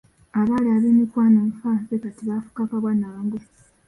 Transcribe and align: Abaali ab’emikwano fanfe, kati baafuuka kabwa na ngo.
Abaali 0.39 0.67
ab’emikwano 0.75 1.39
fanfe, 1.59 1.93
kati 2.03 2.21
baafuuka 2.27 2.61
kabwa 2.69 2.91
na 3.01 3.09
ngo. 3.23 3.37